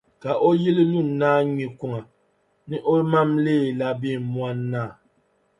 Ka 0.21 0.31
o 0.47 0.49
yili 0.61 0.83
lun-naa 0.91 1.39
ŋme 1.47 1.65
kuŋa 1.79 1.99
ni 2.69 2.77
o 2.91 2.93
mam 3.11 3.29
leela 3.45 3.87
Beemoni-naa. 4.01 4.89